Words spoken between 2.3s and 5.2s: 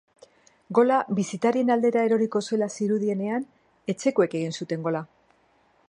zela zirudienean, etxekoek egin zuten gola.